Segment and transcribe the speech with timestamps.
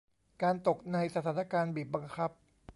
[0.41, 2.31] การตกในสถานการณ์บีบบังคับ